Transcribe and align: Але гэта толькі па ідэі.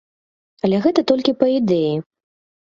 Але 0.67 0.79
гэта 0.85 1.05
толькі 1.13 1.37
па 1.45 1.53
ідэі. 1.59 1.95